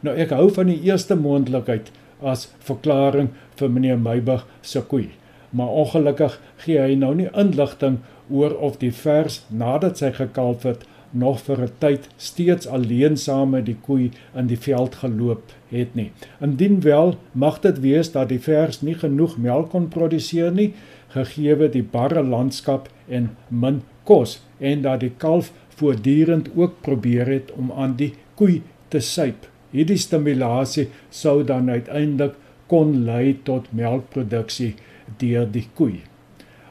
Nou 0.00 0.16
ek 0.16 0.30
hou 0.30 0.50
van 0.52 0.66
die 0.66 0.80
eerste 0.83 1.16
moontlikheid 1.16 1.90
as 2.23 2.49
verklaring 2.59 3.28
vir 3.59 3.71
meneer 3.71 3.99
Meybug 3.99 4.47
se 4.61 4.80
koei, 4.80 5.09
maar 5.50 5.68
ongelukkig 5.68 6.40
gee 6.56 6.78
hy 6.78 6.95
nou 6.95 7.14
nie 7.14 7.28
inligting 7.35 7.99
oor 8.30 8.54
of 8.56 8.78
die 8.78 8.92
vers 8.92 9.45
nadat 9.49 9.99
sy 9.99 10.12
gekalf 10.12 10.62
het 10.62 10.85
nog 11.11 11.40
vir 11.40 11.62
'n 11.62 11.73
tyd 11.78 12.09
steeds 12.16 12.66
alleen 12.66 13.16
saam 13.16 13.50
met 13.50 13.66
die 13.66 13.76
koei 13.87 14.11
in 14.35 14.47
die 14.47 14.59
veld 14.59 14.95
geloop 14.95 15.52
het 15.68 15.95
nie. 15.95 16.11
Indien 16.40 16.80
wel, 16.80 17.16
mag 17.33 17.61
dit 17.61 17.80
wees 17.80 18.12
dat 18.12 18.28
die 18.28 18.40
vers 18.40 18.83
nie 18.83 18.95
genoeg 18.95 19.38
melk 19.38 19.71
kon 19.71 19.88
produseer 19.88 20.52
nie, 20.52 20.73
gegee 21.09 21.68
die 21.68 21.83
barre 21.83 22.23
landskap 22.23 22.88
en 23.09 23.37
min 23.49 23.83
kos 24.04 24.40
en 24.59 24.83
dat 24.83 25.00
die 25.00 25.12
kalf 25.16 25.52
voortdurend 25.68 26.49
ook 26.54 26.80
probeer 26.80 27.26
het 27.26 27.52
om 27.52 27.73
aan 27.73 27.97
die 27.97 28.12
koei 28.35 28.62
te 28.88 29.00
suip. 29.00 29.47
Hierdie 29.71 29.99
stimulasie 29.99 30.88
sou 31.11 31.45
dan 31.45 31.71
uiteindelik 31.71 32.35
kon 32.66 33.04
lei 33.04 33.38
tot 33.42 33.73
melkproduksie 33.73 34.75
deur 35.18 35.47
die 35.52 35.66
koei. 35.75 36.00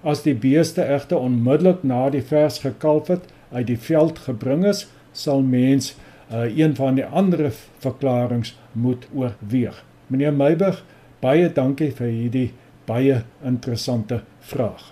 As 0.05 0.21
die 0.21 0.35
beeste 0.37 0.83
egter 0.85 1.17
onmiddellik 1.17 1.81
na 1.81 2.03
die 2.13 2.21
vers 2.21 2.59
gekalf 2.61 3.07
het 3.09 3.23
uit 3.49 3.65
die 3.71 3.79
veld 3.79 4.19
gebring 4.21 4.65
is, 4.69 4.83
sal 5.17 5.41
mens 5.41 5.95
uh, 6.29 6.45
een 6.45 6.75
van 6.77 6.99
die 6.99 7.05
ander 7.05 7.47
verklaringe 7.81 8.53
moet 8.71 9.07
oorweeg. 9.15 9.79
Meneer 10.07 10.33
Meiburg, 10.33 10.83
baie 11.25 11.49
dankie 11.49 11.89
vir 11.97 12.11
hierdie 12.11 12.49
baie 12.85 13.23
interessante 13.41 14.21
vraag. 14.45 14.91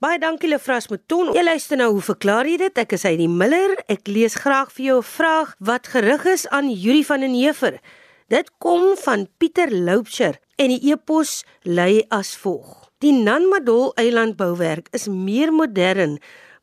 Baie 0.00 0.18
dankie 0.20 0.48
Lefras 0.48 0.88
Mouton. 0.88 1.34
Jy 1.36 1.44
luister 1.44 1.80
nou, 1.80 1.90
hoe 1.98 2.04
verklaar 2.04 2.48
jy 2.48 2.56
dit? 2.64 2.80
Ek 2.80 2.96
is 2.96 3.04
Heidi 3.04 3.28
Miller. 3.28 3.76
Ek 3.88 4.08
lees 4.08 4.38
graag 4.40 4.72
vir 4.72 4.84
jou 4.86 4.98
'n 4.98 5.10
vraag 5.10 5.54
wat 5.60 5.92
gerig 5.92 6.24
is 6.24 6.48
aan 6.48 6.72
Yuri 6.72 7.04
van 7.04 7.20
den 7.20 7.36
Heever. 7.36 7.80
Dit 8.28 8.50
kom 8.58 8.96
van 8.96 9.28
Pieter 9.38 9.68
Loupsher 9.68 10.40
en 10.56 10.68
die 10.68 10.90
epos 10.92 11.44
lui 11.62 12.04
as 12.08 12.36
volg: 12.36 12.83
Die 13.04 13.12
Nanmadol 13.12 13.90
eilandbouwerk 14.00 14.86
is 14.96 15.10
meer 15.12 15.50
modern, 15.52 16.14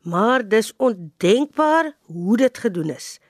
maar 0.02 0.42
dis 0.42 0.72
ondenkbaar 0.82 1.92
hoe 2.10 2.36
dit 2.40 2.58
gedoen 2.58 2.90
is. 2.90 3.20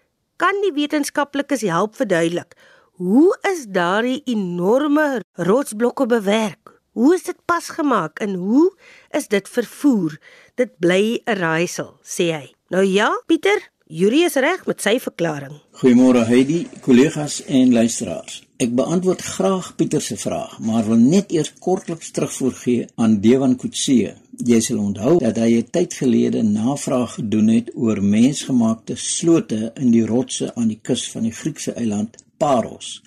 Kan 0.41 0.63
die 0.63 0.71
wetenskaplikes 0.73 1.61
help 1.69 1.99
verduidelik 1.99 2.57
hoe 3.03 3.35
is 3.51 3.67
daardie 3.69 4.23
enorme 4.33 5.21
rotsblokke 5.37 6.07
bewerk? 6.07 6.73
Hoe 6.97 7.13
is 7.19 7.27
dit 7.29 7.37
pas 7.45 7.69
gemaak 7.77 8.21
en 8.25 8.39
hoe 8.41 8.71
is 9.11 9.29
dit 9.29 9.49
vervoer? 9.49 10.17
Dit 10.57 10.79
bly 10.81 11.21
'n 11.27 11.37
raaisel, 11.37 11.99
sê 12.01 12.33
hy. 12.33 12.55
Nou 12.71 12.85
ja, 12.85 13.13
Pieter, 13.27 13.61
Juri 13.93 14.23
is 14.25 14.39
reg 14.41 14.63
met 14.65 14.81
sy 14.81 14.95
verklaring. 15.05 15.53
Goeiemôre 15.77 16.23
Heidi, 16.25 16.63
kollegas 16.81 17.43
en 17.45 17.75
luisteraars. 17.77 18.39
Ek 18.57 18.71
beantwoord 18.73 19.21
graag 19.35 19.67
Pieter 19.77 20.01
se 20.01 20.17
vraag, 20.17 20.55
maar 20.65 20.87
wil 20.87 21.03
net 21.03 21.35
eers 21.37 21.51
kortliks 21.61 22.09
terugvoer 22.17 22.87
aan 22.97 23.19
Dewan 23.21 23.53
Kutse. 23.61 24.15
Jy 24.49 24.61
sal 24.65 24.81
onthou 24.81 25.19
dat 25.21 25.37
hy 25.37 25.59
'n 25.59 25.69
tyd 25.77 25.93
gelede 26.01 26.41
navraag 26.43 27.19
gedoen 27.19 27.49
het 27.53 27.69
oor 27.75 28.01
mensgemaakte 28.01 28.97
slote 28.97 29.73
in 29.77 29.91
die 29.91 30.07
rotse 30.07 30.55
aan 30.55 30.69
die 30.69 30.81
kus 30.83 31.05
van 31.13 31.29
die 31.29 31.37
Griekse 31.41 31.73
eiland 31.77 32.17
Paros. 32.39 33.03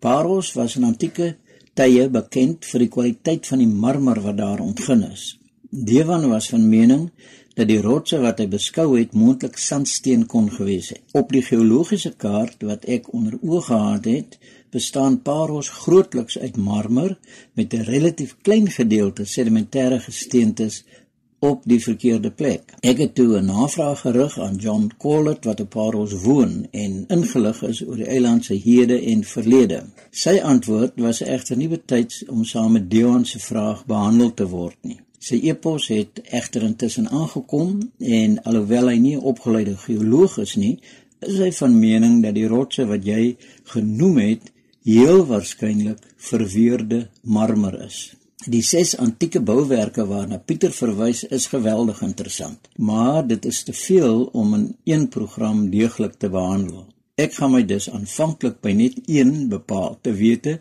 Paros 0.00 0.54
was 0.54 0.76
'n 0.76 0.84
antieke 0.84 1.36
tye 1.74 2.08
bekend 2.08 2.64
vir 2.64 2.78
die 2.78 2.88
kwaliteit 2.88 3.46
van 3.46 3.58
die 3.58 3.72
marmer 3.84 4.20
wat 4.20 4.36
daar 4.36 4.60
ontgin 4.60 5.02
is. 5.12 5.36
Dewan 5.74 6.28
was 6.28 6.48
van 6.48 6.68
mening 6.68 7.10
dat 7.54 7.68
die 7.68 7.80
rotse 7.84 8.18
wat 8.22 8.38
hy 8.40 8.46
beskou 8.48 8.88
het 8.96 9.12
moontlik 9.12 9.58
sandsteen 9.60 10.26
kon 10.26 10.48
gewees 10.50 10.88
het. 10.94 11.02
Op 11.12 11.32
die 11.32 11.44
geologiese 11.44 12.14
kaart 12.16 12.64
wat 12.68 12.84
ek 12.84 13.12
onder 13.12 13.36
oë 13.42 13.62
gehad 13.68 14.08
het, 14.08 14.38
bestaan 14.72 15.20
Paros 15.22 15.68
grootliks 15.68 16.38
uit 16.38 16.56
marmer 16.56 17.18
met 17.54 17.74
'n 17.74 17.84
relatief 17.92 18.36
klein 18.42 18.70
gedeelte 18.70 19.24
sedimentêre 19.26 20.00
gesteentes 20.00 20.84
op 21.42 21.62
die 21.64 21.80
verkeerde 21.82 22.30
plek. 22.30 22.74
Ek 22.80 22.98
het 22.98 23.14
toe 23.14 23.38
'n 23.38 23.44
navraag 23.44 24.00
gerig 24.00 24.38
aan 24.40 24.56
John 24.56 24.90
Collett 24.98 25.44
wat 25.44 25.60
op 25.60 25.70
Paros 25.70 26.12
woon 26.12 26.66
en 26.70 27.04
ingelig 27.08 27.62
is 27.62 27.82
oor 27.86 27.96
die 27.96 28.06
eiland 28.06 28.44
se 28.44 28.54
hede 28.54 29.00
en 29.00 29.24
verlede. 29.24 29.84
Sy 30.10 30.38
antwoord 30.38 30.92
was 30.96 31.20
egter 31.20 31.56
nie 31.56 31.68
betyds 31.68 32.24
om 32.26 32.44
saam 32.44 32.72
met 32.72 32.90
Dion 32.90 33.24
se 33.24 33.38
vraag 33.38 33.86
behandel 33.86 34.34
te 34.34 34.48
word 34.48 34.76
nie. 34.80 35.00
Sy 35.22 35.36
epos 35.46 35.84
het 35.92 36.18
egter 36.34 36.64
intussen 36.66 37.06
aangekom 37.06 37.76
en 38.18 38.40
alhoewel 38.42 38.88
hy 38.90 38.98
nie 38.98 39.16
'n 39.16 39.28
opgeleide 39.32 39.76
geoloog 39.76 40.38
is 40.42 40.56
nie, 40.56 40.80
is 41.20 41.38
hy 41.38 41.52
van 41.52 41.78
mening 41.78 42.22
dat 42.24 42.34
die 42.34 42.48
rotse 42.50 42.86
wat 42.86 43.04
jy 43.06 43.36
genoem 43.74 44.18
het 44.18 44.50
heel 44.84 45.22
waarskynlik 45.26 46.00
verweerde 46.16 47.08
marmer 47.22 47.76
is. 47.84 48.16
Die 48.46 48.62
ses 48.62 48.96
antieke 48.98 49.40
bouwerke 49.40 50.06
waarna 50.06 50.38
Pieter 50.38 50.72
verwys 50.74 51.22
is 51.24 51.46
geweldig 51.46 52.02
interessant, 52.02 52.68
maar 52.76 53.26
dit 53.26 53.44
is 53.44 53.62
te 53.62 53.72
veel 53.72 54.24
om 54.32 54.54
in 54.54 54.76
een 54.84 55.08
program 55.08 55.70
deeglik 55.70 56.18
te 56.18 56.28
behandel. 56.28 56.88
Ek 57.14 57.34
gaan 57.34 57.52
my 57.52 57.62
dus 57.62 57.90
aanvanklik 57.90 58.60
by 58.60 58.72
net 58.72 58.98
een 59.06 59.48
bepaal, 59.48 59.98
te 60.02 60.12
wete 60.12 60.58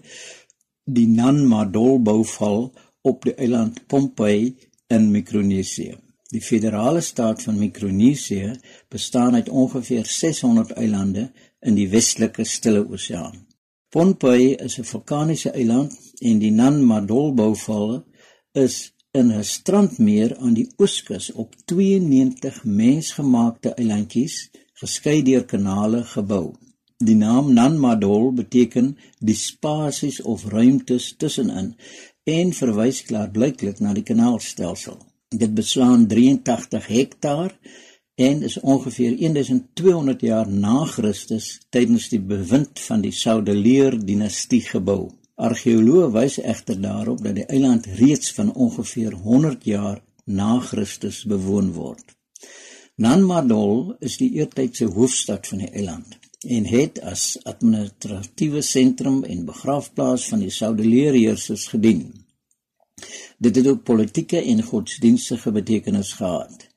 die 0.86 1.08
Nan 1.08 1.48
Madol 1.48 2.00
bouval 2.04 2.72
op 3.02 3.24
die 3.24 3.34
eiland 3.34 3.88
Pompei 3.88 4.56
in 4.88 5.12
Mikronesië. 5.12 5.98
Die 6.32 6.42
federale 6.42 7.02
staat 7.02 7.44
van 7.44 7.60
Mikronesië 7.60 8.54
bestaan 8.90 9.36
uit 9.36 9.50
ongeveer 9.50 10.06
600 10.06 10.72
eilande 10.72 11.32
in 11.60 11.76
die 11.76 11.90
westelike 11.90 12.44
Stille 12.44 12.86
Oseaan. 12.90 13.48
Pohnpei 13.92 14.56
is 14.66 14.78
'n 14.80 14.88
vulkaniese 14.92 15.52
eiland 15.52 15.92
en 16.20 16.40
die 16.40 16.52
Nan 16.52 16.84
Madol 16.86 17.34
bouvalle 17.34 18.04
is 18.52 18.94
in 19.12 19.32
'n 19.32 19.44
strandmeer 19.44 20.38
aan 20.38 20.54
die 20.54 20.70
ooskus 20.78 21.32
op 21.32 21.56
92 21.66 22.64
mensgemaakte 22.64 23.74
eilandjies 23.74 24.50
geskei 24.74 25.22
deur 25.22 25.46
kanale 25.46 26.04
gebou. 26.04 26.56
Die 27.02 27.16
naam 27.16 27.54
Nan 27.54 27.80
Madol 27.80 28.32
beteken 28.32 28.98
die 29.20 29.36
spasies 29.36 30.22
of 30.22 30.46
ruimtes 30.46 31.16
tussenin 31.18 31.76
en 32.24 32.52
verwys 32.54 33.02
klaarblyklik 33.08 33.80
na 33.82 33.94
die 33.98 34.06
kanaalstelsel. 34.06 35.00
Dit 35.32 35.56
beslaan 35.56 36.08
83 36.08 36.88
hektaar 36.88 37.56
en 38.16 38.44
is 38.44 38.60
ongeveer 38.60 39.18
1200 39.18 40.22
jaar 40.22 40.48
na 40.50 40.86
Christus 40.86 41.60
tydens 41.70 42.10
die 42.10 42.22
bewind 42.22 42.80
van 42.80 43.02
die 43.02 43.12
Saudeleer 43.12 43.98
dinastie 44.06 44.62
gebou. 44.62 45.10
Argeoloë 45.36 46.12
wys 46.14 46.38
egter 46.38 46.78
daarop 46.82 47.24
dat 47.26 47.36
die 47.40 47.48
eiland 47.50 47.88
reeds 47.98 48.34
van 48.38 48.54
ongeveer 48.54 49.14
100 49.14 49.66
jaar 49.66 50.02
na 50.26 50.60
Christus 50.60 51.24
bewoon 51.26 51.72
word. 51.74 52.06
Nanmadol 53.02 53.96
is 54.00 54.20
die 54.22 54.30
eertydse 54.38 54.86
hoofstad 54.86 55.48
van 55.48 55.64
die 55.66 55.72
eiland 55.74 56.21
en 56.48 56.66
het 56.66 57.02
as 57.02 57.38
administratiewe 57.44 58.62
sentrum 58.62 59.24
en 59.24 59.46
begraafplaas 59.46 60.28
van 60.32 60.40
die 60.40 60.50
Saudeleer 60.50 61.14
heersers 61.14 61.68
gedien. 61.68 62.26
Dit 63.38 63.56
het 63.56 63.68
ook 63.68 63.84
politieke 63.84 64.42
en 64.42 64.64
godsdienstige 64.64 65.52
betekenis 65.52 66.14
gehad. 66.14 66.68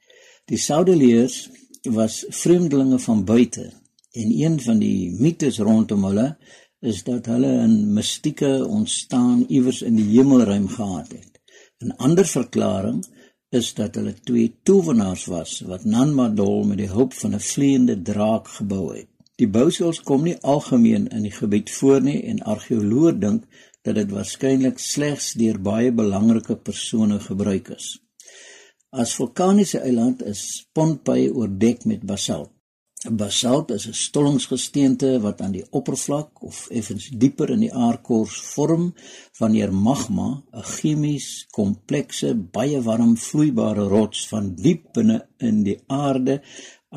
Die 0.45 0.59
Saudeleers 0.59 1.49
was 1.83 2.25
vreemdelinge 2.29 2.99
van 2.99 3.25
buite 3.25 3.73
en 4.13 4.31
een 4.41 4.61
van 4.61 4.79
die 4.79 5.11
mites 5.21 5.59
rondom 5.59 6.05
hulle 6.05 6.37
is 6.81 7.03
dat 7.05 7.27
hulle 7.27 7.53
'n 7.67 7.93
mistieke 7.93 8.67
ontstaan 8.67 9.45
iewers 9.49 9.83
in 9.83 9.97
die 9.97 10.11
hemelruim 10.17 10.69
gehad 10.69 11.09
het. 11.13 11.41
'n 11.81 11.97
Ander 11.97 12.27
verklaring 12.27 13.05
is 13.49 13.75
dat 13.75 13.95
hulle 13.95 14.15
twee 14.15 14.55
towenaars 14.63 15.25
was 15.25 15.61
wat 15.61 15.85
Nanmadol 15.85 16.65
met 16.65 16.79
die 16.79 16.93
hulp 16.97 17.13
van 17.13 17.35
'n 17.35 17.41
vleiende 17.41 18.03
draak 18.03 18.49
gebou 18.49 18.97
het. 18.97 19.14
Die 19.41 19.49
bousels 19.51 19.99
kom 20.07 20.23
nie 20.23 20.37
algemeen 20.47 21.09
in 21.11 21.25
die 21.27 21.35
gebied 21.35 21.71
voor 21.75 22.05
nie 22.07 22.21
en 22.31 22.43
argeoloë 22.55 23.15
dink 23.19 23.47
dat 23.83 23.99
dit 23.99 24.13
waarskynlik 24.15 24.79
slegs 24.79 25.33
deur 25.41 25.59
baie 25.59 25.91
belangrike 25.93 26.55
persone 26.57 27.19
gebruik 27.21 27.73
is. 27.75 27.89
As 28.95 29.17
vulkaniese 29.19 29.81
eiland 29.83 30.23
is 30.23 30.69
Pohnpei 30.73 31.27
oordek 31.33 31.83
met 31.91 32.07
basalt. 32.07 32.53
Basalt 33.11 33.71
is 33.71 33.87
'n 33.89 33.93
stollingsgesteente 33.93 35.21
wat 35.21 35.41
aan 35.41 35.53
die 35.53 35.67
oppervlak 35.71 36.43
of 36.43 36.69
effens 36.71 37.09
dieper 37.09 37.51
in 37.51 37.61
die 37.61 37.75
aardkors 37.75 38.41
vorm 38.55 38.95
wanneer 39.39 39.73
magma, 39.73 40.43
'n 40.53 40.63
chemies 40.63 41.47
komplekse, 41.51 42.35
baie 42.35 42.81
warm 42.83 43.17
vloeibare 43.17 43.89
rots 43.89 44.29
van 44.29 44.55
diep 44.55 44.93
binne 44.93 45.29
in 45.39 45.63
die 45.65 45.81
aarde 45.87 46.43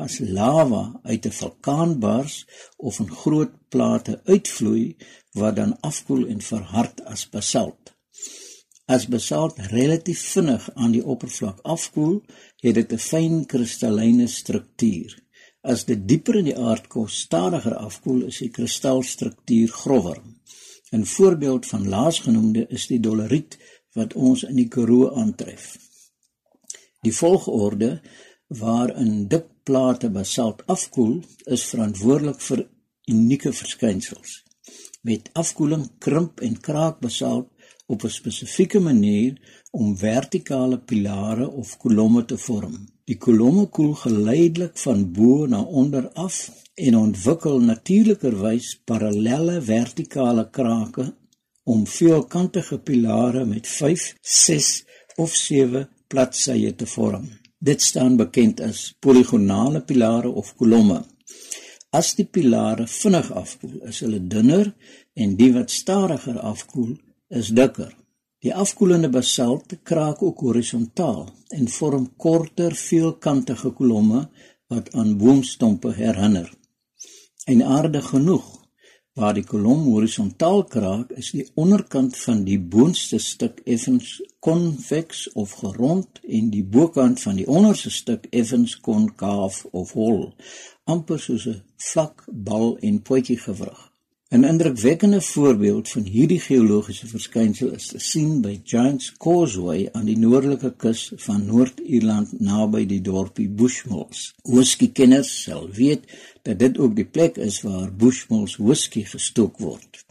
as 0.04 0.18
lava 0.38 0.84
uit 1.10 1.26
'n 1.26 1.38
vulkaan 1.40 1.92
bars 2.04 2.46
of 2.76 2.98
in 3.02 3.10
groot 3.22 3.54
plate 3.72 4.20
uitvloei 4.24 4.96
wat 5.40 5.56
dan 5.56 5.80
afkoel 5.90 6.26
en 6.32 6.40
verhard 6.40 7.04
as 7.04 7.28
basalt. 7.34 7.94
As 8.86 9.06
basalt 9.06 9.58
relatief 9.58 10.20
vinnig 10.32 10.70
aan 10.74 10.92
die 10.96 11.04
oppervlak 11.04 11.58
afkoel, 11.62 12.22
het 12.64 12.74
dit 12.74 12.92
'n 12.92 13.04
fyn 13.10 13.46
kristalline 13.46 14.26
struktuur. 14.26 15.10
As 15.60 15.84
dit 15.84 16.08
dieper 16.08 16.36
in 16.36 16.44
die 16.44 16.58
aardkos 16.58 17.20
stadiger 17.20 17.74
afkoel, 17.74 18.22
is 18.22 18.38
die 18.38 18.50
kristalstruktuur 18.50 19.68
grower. 19.68 20.22
'n 20.92 21.04
Voorbeeld 21.04 21.66
van 21.66 21.88
laasgenoemde 21.88 22.66
is 22.68 22.86
die 22.86 23.00
doleriet 23.00 23.58
wat 23.92 24.14
ons 24.14 24.42
in 24.42 24.56
die 24.56 24.68
Karoo 24.68 25.10
aantref. 25.14 25.76
Die 27.02 27.14
volgorde 27.14 28.00
waarin 28.48 29.28
dik 29.28 29.46
plate 29.68 30.08
basalt 30.10 30.64
afkoel, 30.74 31.18
is 31.54 31.68
verantwoordelik 31.72 32.40
vir 32.48 32.64
unieke 33.12 33.52
verskynsels. 33.52 34.42
Met 35.08 35.30
afkoeling 35.42 35.86
krimp 36.04 36.40
en 36.46 36.56
kraak 36.68 37.00
basalt 37.04 37.48
op 37.92 38.04
'n 38.04 38.16
spesifieke 38.20 38.80
manier 38.80 39.32
om 39.70 39.96
vertikale 39.96 40.78
pilare 40.78 41.46
of 41.50 41.76
kolomme 41.76 42.24
te 42.24 42.38
vorm. 42.38 42.76
Die 43.04 43.16
kolomme 43.16 43.66
koel 43.66 43.94
geleidelik 43.94 44.76
van 44.78 45.12
bo 45.12 45.46
na 45.46 45.60
onder 45.60 46.08
af 46.08 46.50
en 46.74 46.96
ontwikkel 46.96 47.60
natuurlikerwys 47.60 48.80
parallelle 48.84 49.62
vertikale 49.62 50.50
krake 50.50 51.14
om 51.64 51.86
veelkantige 51.86 52.78
pilare 52.78 53.44
met 53.44 53.66
5, 53.66 54.14
6 54.20 54.84
of 55.16 55.34
7 55.34 55.88
bladsye 56.08 56.74
te 56.74 56.86
vorm. 56.86 57.37
Dit 57.58 57.82
staan 57.82 58.16
bekend 58.16 58.60
as 58.60 58.94
poligonale 59.00 59.80
pilare 59.82 60.28
of 60.30 60.54
kolomme. 60.56 61.02
As 61.90 62.12
die 62.14 62.26
pilare 62.26 62.86
vinnig 62.86 63.30
afkoel, 63.32 63.78
is 63.90 64.02
hulle 64.04 64.20
dunner 64.20 64.74
en 65.14 65.34
die 65.40 65.50
wat 65.54 65.72
stadiger 65.74 66.38
afkoel, 66.38 66.92
is 67.28 67.48
dikker. 67.48 67.90
Die 68.44 68.54
afkoelende 68.54 69.08
basalt 69.10 69.74
kraak 69.82 70.22
ook 70.22 70.44
horisontaal 70.46 71.26
en 71.56 71.68
vorm 71.68 72.06
korter, 72.16 72.74
veelkantige 72.74 73.72
kolomme 73.74 74.28
wat 74.70 74.92
aan 74.94 75.16
boomstompe 75.18 75.92
herinner. 75.96 76.52
En 77.46 77.62
aardig 77.64 78.08
genoeg, 78.12 78.46
waar 79.18 79.34
die 79.34 79.44
kolom 79.46 79.82
horisontaal 79.90 80.62
kraak, 80.70 81.10
is 81.18 81.32
die 81.34 81.46
onderkant 81.58 82.16
van 82.22 82.44
die 82.46 82.58
boonste 82.74 83.18
stuk 83.18 83.58
effens 83.66 84.12
konveks 84.44 85.26
of 85.42 85.56
gerond 85.62 86.22
en 86.38 86.52
die 86.54 86.62
bokant 86.62 87.22
van 87.26 87.40
die 87.40 87.48
onderste 87.60 87.90
stuk 87.90 88.30
effens 88.30 88.76
konkaaf 88.88 89.64
of 89.72 89.92
hol, 89.98 90.22
amper 90.86 91.18
soos 91.26 91.46
'n 91.50 91.62
vlak 91.90 92.24
bal 92.30 92.76
en 92.78 93.02
potjie 93.02 93.40
gewrig. 93.46 93.88
'n 94.30 94.44
Indrukwekkende 94.44 95.20
voorbeeld 95.20 95.88
van 95.88 96.02
hierdie 96.04 96.40
geologiese 96.40 97.06
verskynsel 97.06 97.70
is 97.72 97.86
te 97.92 97.98
sien 97.98 98.42
by 98.44 98.60
Giants 98.64 99.06
Causeway 99.24 99.88
aan 99.92 100.04
die 100.04 100.18
noordelike 100.18 100.74
kus 100.84 101.06
van 101.24 101.46
Noord-Ierland 101.46 102.34
naby 102.50 102.82
die 102.90 103.00
dorpie 103.00 103.48
Bushmills. 103.48 104.34
Whisky 104.42 104.90
kenners 104.92 105.30
sal 105.46 105.64
weet 105.78 106.04
dat 106.48 106.58
dit 106.58 106.78
ook 106.78 106.94
die 106.96 107.04
plek 107.04 107.36
is 107.36 107.60
waar 107.60 107.90
Bushmills 107.92 108.56
whisky 108.56 109.02
gestook 109.04 109.58
word. 109.60 110.04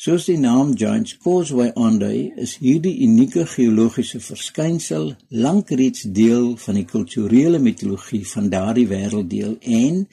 Soos 0.00 0.28
die 0.30 0.38
naam 0.40 0.70
Giants 0.78 1.16
Causeway 1.20 1.72
aandui, 1.74 2.30
is 2.40 2.54
hierdie 2.62 2.94
unieke 3.04 3.42
geologiese 3.50 4.20
verskynsel 4.24 5.10
lankreeds 5.28 6.06
deel 6.16 6.54
van 6.62 6.78
die 6.78 6.86
kulturele 6.88 7.58
mitologie 7.60 8.22
van 8.30 8.48
daardie 8.54 8.86
wêrelddeel 8.88 9.58
en 9.60 10.06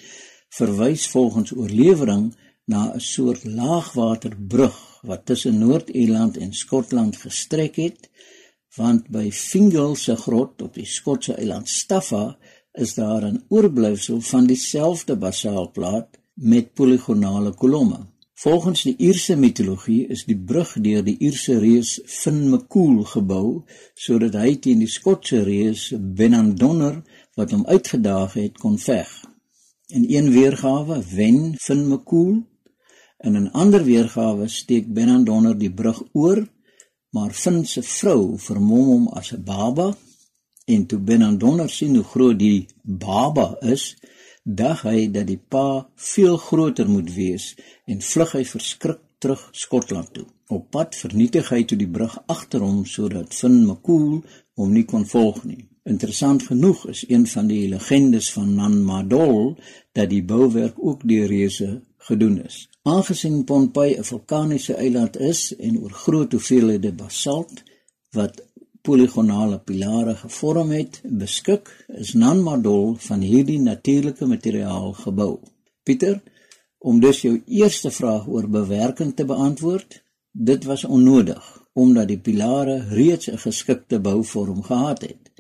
verwys 0.58 1.06
volgens 1.14 1.54
oorlewering 1.56 2.26
na 2.66 2.82
'n 2.96 3.00
soort 3.00 3.46
laagwaterbrug 3.46 4.82
wat 5.08 5.26
tussen 5.26 5.60
Noord-Ierland 5.60 6.38
en 6.38 6.54
Skotland 6.54 7.16
gestrek 7.18 7.76
het, 7.76 8.10
want 8.76 9.08
by 9.10 9.30
Fingal 9.32 9.96
se 9.96 10.16
grot 10.16 10.62
op 10.62 10.74
die 10.74 10.86
Skotse 10.86 11.34
eiland 11.34 11.70
Staffa 11.70 12.38
is 12.84 12.94
daar 12.94 13.24
'n 13.26 13.44
oorblyfsel 13.48 14.22
van 14.22 14.46
dieselfde 14.46 15.16
basaalplaat 15.16 16.08
met 16.34 16.74
poligonale 16.74 17.54
kolomme. 17.54 18.00
Volgens 18.34 18.84
die 18.84 18.96
Ierse 18.98 19.36
mitologie 19.36 20.08
is 20.08 20.26
die 20.26 20.38
brug 20.38 20.76
deur 20.82 21.04
die 21.04 21.16
Ierse 21.18 21.60
reus 21.60 22.02
Finn 22.06 22.50
McCool 22.50 23.04
gebou 23.04 23.64
sodat 23.94 24.34
hy 24.34 24.52
teen 24.62 24.80
die 24.80 24.92
Skotse 24.92 25.40
reus 25.44 25.94
Benandonner 25.98 27.02
wat 27.34 27.52
hom 27.52 27.66
uitgedaag 27.66 28.34
het 28.34 28.58
kon 28.58 28.78
veg. 28.78 29.10
In 29.88 30.06
een 30.08 30.30
weergawe 30.32 31.02
wen 31.16 31.56
Finn 31.58 31.88
McCool 31.88 32.44
en 33.18 33.36
in 33.36 33.44
'n 33.44 33.52
ander 33.52 33.84
weergawe 33.84 34.48
steek 34.48 34.94
Benandonner 34.94 35.58
die 35.58 35.74
brug 35.74 36.04
oor, 36.14 36.48
maar 37.10 37.34
Finn 37.34 37.66
se 37.66 37.82
vrou 37.82 38.38
vermom 38.38 38.86
hom 38.86 39.08
as 39.08 39.34
'n 39.34 39.44
baba 39.44 39.98
En 40.68 40.86
toe 40.86 41.00
Benandonner 41.00 41.70
sien 41.72 41.96
hoe 41.96 42.04
groot 42.04 42.40
die 42.40 42.68
baba 42.84 43.54
is, 43.74 43.96
dag 44.44 44.82
hy 44.88 45.06
dat 45.12 45.28
die 45.28 45.40
pa 45.40 45.88
veel 45.96 46.38
groter 46.38 46.90
moet 46.92 47.14
wees 47.16 47.54
en 47.88 48.04
vlug 48.04 48.34
hy 48.36 48.44
verskrik 48.48 49.00
terug 49.24 49.48
Skotland 49.52 50.12
toe. 50.14 50.26
Op 50.54 50.70
pad 50.72 50.96
vernietig 50.96 51.50
hy 51.52 51.64
toe 51.68 51.78
die 51.80 51.90
brug 51.92 52.18
agter 52.32 52.64
hom 52.64 52.84
sodat 52.86 53.36
Finn 53.36 53.64
McCool 53.66 54.22
hom 54.60 54.76
nie 54.76 54.86
kon 54.88 55.08
volg 55.08 55.42
nie. 55.48 55.64
Interessant 55.88 56.44
genoeg 56.50 56.84
is 56.92 57.06
een 57.08 57.24
van 57.32 57.48
die 57.48 57.64
legendes 57.72 58.28
van 58.36 58.54
Nanmadol 58.56 59.56
dat 59.96 60.12
die 60.12 60.24
bouwerk 60.24 60.76
ook 60.80 61.08
deur 61.08 61.32
reuse 61.32 61.70
gedoen 62.10 62.42
is. 62.44 62.66
Aangesien 62.84 63.44
Pohnpei 63.44 63.96
'n 63.96 64.04
vulkaniese 64.04 64.76
eiland 64.76 65.18
is 65.18 65.56
en 65.56 65.80
oor 65.80 65.96
groot 66.04 66.32
hoeveelhede 66.32 66.92
basalt 66.92 67.64
wat 68.12 68.44
poligonale 68.88 69.60
pilare 69.60 70.16
gevorm 70.16 70.72
het, 70.72 71.02
beskik, 71.04 71.70
is 72.00 72.14
Nanmadol 72.16 72.96
van 73.04 73.24
hierdie 73.26 73.60
natuurlike 73.60 74.28
materiaal 74.30 74.94
gebou. 75.02 75.34
Pieter, 75.84 76.22
om 76.80 77.02
dus 77.04 77.22
jou 77.26 77.34
eerste 77.46 77.92
vraag 77.92 78.28
oor 78.32 78.48
bewerking 78.48 79.12
te 79.16 79.26
beantwoord, 79.28 80.04
dit 80.32 80.68
was 80.70 80.86
onnodig 80.86 81.56
omdat 81.78 82.08
die 82.10 82.18
pilare 82.18 82.78
reeds 82.90 83.30
'n 83.30 83.38
geskikte 83.38 84.00
bouvorm 84.00 84.64
gehad 84.64 85.02
het. 85.02 85.32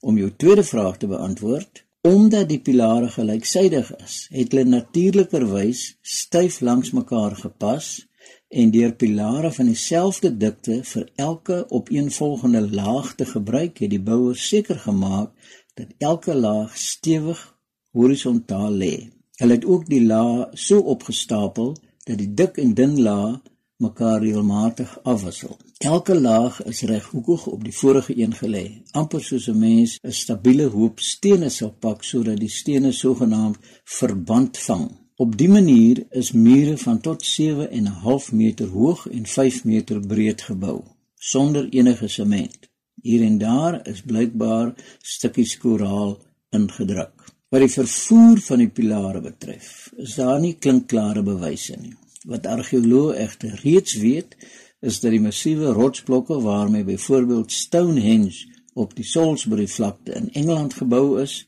Om 0.00 0.18
jou 0.18 0.30
tweede 0.36 0.64
vraag 0.64 0.98
te 0.98 1.06
beantwoord, 1.06 1.84
omdat 2.00 2.48
die 2.48 2.60
pilare 2.60 3.08
gelyksydig 3.08 3.96
is, 3.96 4.28
het 4.30 4.52
hulle 4.52 4.64
natuurlikerwys 4.64 5.96
styf 6.02 6.60
langs 6.60 6.90
mekaar 6.90 7.36
gepas 7.36 8.07
en 8.48 8.70
deur 8.70 8.92
pilare 8.96 9.52
van 9.52 9.66
dieselfde 9.66 10.30
dikte 10.36 10.80
vir 10.90 11.10
elke 11.14 11.58
opeenvolgende 11.68 12.62
laag 12.70 13.14
te 13.14 13.26
gebruik, 13.28 13.78
het 13.78 13.90
die 13.90 14.00
bouers 14.00 14.48
seker 14.48 14.78
gemaak 14.78 15.30
dat 15.74 15.92
elke 15.98 16.34
laag 16.34 16.76
stewig 16.76 17.42
horisontaal 17.92 18.72
lê. 18.72 18.94
Hulle 19.38 19.58
het 19.58 19.64
ook 19.64 19.86
die 19.86 20.02
lae 20.06 20.48
so 20.52 20.80
opgestapel 20.94 21.76
dat 22.08 22.18
die 22.18 22.32
dik 22.34 22.58
en 22.62 22.74
dun 22.74 22.96
laag 23.02 23.38
mekaar 23.78 24.22
regelmatig 24.22 24.98
afwissel. 25.02 25.58
Elke 25.78 26.20
laag 26.20 26.62
is 26.66 26.82
reghoekig 26.82 27.46
op 27.46 27.64
die 27.64 27.74
vorige 27.74 28.16
een 28.18 28.34
gelê, 28.34 28.64
amper 28.90 29.22
soos 29.22 29.46
'n 29.48 29.58
mens 29.58 29.98
'n 30.02 30.12
stabiele 30.12 30.66
hoop 30.66 31.00
stene 31.00 31.48
sou 31.48 31.70
pak 31.70 32.02
sodat 32.02 32.40
die 32.40 32.54
stene 32.60 32.92
sogenaamd 32.92 33.58
verband 33.84 34.58
vang. 34.58 35.07
Op 35.18 35.32
die 35.38 35.48
manier 35.48 36.04
is 36.14 36.28
mure 36.32 36.76
van 36.78 37.00
tot 37.02 37.24
7 37.26 37.70
en 37.70 37.82
'n 37.82 38.00
half 38.06 38.32
meter 38.32 38.68
hoog 38.68 39.08
en 39.10 39.26
5 39.26 39.64
meter 39.64 40.00
breed 40.00 40.42
gebou 40.42 40.82
sonder 41.14 41.68
enige 41.68 42.08
sement. 42.08 42.58
Hier 43.02 43.22
en 43.22 43.38
daar 43.38 43.88
is 43.88 44.02
blykbaar 44.02 44.74
stukkies 45.02 45.56
koraal 45.58 46.22
ingedruk. 46.50 47.24
Wat 47.48 47.60
die 47.60 47.72
vervoer 47.72 48.38
van 48.40 48.58
die 48.58 48.68
pilare 48.68 49.20
betref, 49.20 49.92
is 49.96 50.14
daar 50.14 50.40
nie 50.40 50.54
klinkklare 50.54 51.22
bewyse 51.22 51.76
nie. 51.80 51.94
Wat 52.22 52.46
argeoloë 52.46 53.14
egter 53.14 53.60
reeds 53.62 53.94
weet, 53.94 54.36
is 54.80 55.00
dat 55.00 55.10
die 55.10 55.20
massiewe 55.20 55.72
rotsblokke 55.72 56.40
waarmee 56.40 56.84
byvoorbeeld 56.84 57.52
Stonehenge 57.52 58.46
op 58.74 58.94
die 58.94 59.04
Salisbury 59.04 59.66
vlakte 59.66 60.12
in 60.12 60.30
Engeland 60.32 60.74
gebou 60.74 61.20
is, 61.22 61.46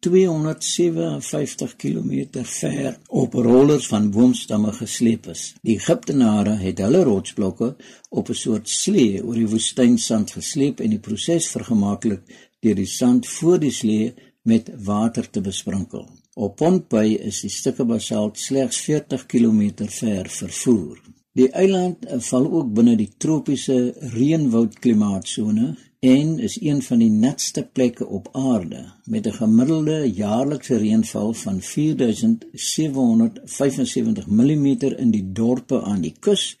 257 0.00 1.76
km 1.76 2.42
ver 2.42 2.98
op 3.08 3.34
rollers 3.34 3.86
van 3.86 4.10
boomstamme 4.10 4.72
gesleep 4.72 5.26
is. 5.32 5.54
Die 5.62 5.76
Egiptenare 5.76 6.56
het 6.60 6.82
hulle 6.84 7.02
rotsblokke 7.04 7.74
op 8.10 8.28
'n 8.28 8.34
soort 8.34 8.68
slee 8.68 9.24
oor 9.24 9.34
die 9.34 9.48
woestynsand 9.48 10.30
gesleep 10.30 10.80
en 10.80 10.90
die 10.90 11.04
proses 11.08 11.48
vergemaklik 11.48 12.22
deur 12.60 12.74
die 12.74 12.92
sand 12.98 13.26
voor 13.26 13.58
die 13.58 13.72
slee 13.72 14.14
met 14.42 14.70
water 14.84 15.30
te 15.30 15.40
besprinkel. 15.40 16.08
Op 16.34 16.56
Pohnpei 16.56 17.16
is 17.16 17.40
die 17.40 17.50
stukke 17.50 17.84
basalt 17.84 18.38
slegs 18.38 18.80
40 18.84 19.26
km 19.26 19.86
ver 19.88 20.28
vervoer. 20.28 20.98
Die 21.36 21.50
eiland 21.52 22.06
val 22.28 22.46
ook 22.58 22.74
binne 22.74 22.94
die 22.96 23.10
tropiese 23.18 23.94
reënwoud 24.14 24.78
klimaatsone 24.78 25.74
en 26.06 26.38
is 26.38 26.60
een 26.60 26.82
van 26.82 26.98
die 26.98 27.10
natste 27.10 27.68
plekke 27.72 28.06
op 28.06 28.28
aarde 28.32 28.92
met 29.04 29.26
'n 29.26 29.32
gemiddelde 29.32 30.12
jaarlikse 30.12 30.76
reënval 30.76 31.34
van 31.34 31.60
4775 31.60 34.26
mm 34.26 34.66
in 35.04 35.10
die 35.10 35.32
dorpe 35.32 35.82
aan 35.82 36.00
die 36.00 36.14
kus 36.20 36.58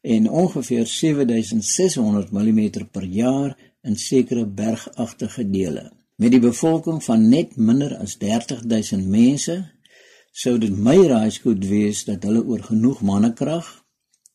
en 0.00 0.30
ongeveer 0.30 0.86
7600 0.86 2.30
mm 2.30 2.70
per 2.90 3.04
jaar 3.04 3.58
in 3.82 3.96
sekere 3.96 4.46
bergagtige 4.46 5.50
dele. 5.50 5.92
Met 6.16 6.30
die 6.30 6.40
bevolking 6.40 7.04
van 7.04 7.28
net 7.28 7.56
minder 7.56 7.96
as 7.96 8.16
30000 8.16 9.06
mense 9.06 9.72
sou 10.32 10.58
dit 10.58 10.76
my 10.76 11.06
raaiskoot 11.06 11.66
wees 11.66 12.04
dat 12.04 12.22
hulle 12.22 12.44
oor 12.44 12.62
genoeg 12.62 13.00
mannekrag 13.00 13.86